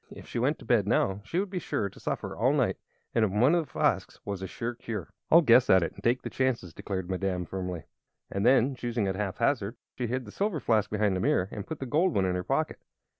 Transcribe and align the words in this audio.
If 0.09 0.25
she 0.27 0.39
went 0.39 0.57
to 0.57 0.65
bed 0.65 0.87
now 0.87 1.21
she 1.23 1.39
would 1.39 1.51
be 1.51 1.59
sure 1.59 1.87
to 1.87 1.99
suffer 1.99 2.35
all 2.35 2.53
night, 2.53 2.77
and 3.13 3.23
in 3.23 3.39
one 3.39 3.53
of 3.53 3.63
the 3.63 3.71
flasks 3.71 4.19
was 4.25 4.41
a 4.41 4.47
sure 4.47 4.73
cure. 4.73 5.11
"I'll 5.29 5.43
guess 5.43 5.69
at 5.69 5.83
it, 5.83 5.91
and 5.93 6.03
take 6.03 6.23
the 6.23 6.29
chances!" 6.31 6.73
declared 6.73 7.07
Madame, 7.07 7.45
firmly. 7.45 7.83
And 8.31 8.43
then, 8.43 8.73
choosing 8.73 9.07
at 9.07 9.15
haphazard, 9.15 9.75
she 9.95 10.07
hid 10.07 10.25
the 10.25 10.31
silver 10.31 10.59
flask 10.59 10.89
behind 10.89 11.15
the 11.15 11.19
mirror 11.19 11.49
and 11.51 11.67
put 11.67 11.77
the 11.77 11.85
gold 11.85 12.15
one 12.15 12.25
in 12.25 12.33
her 12.33 12.43
pocket. 12.43 12.79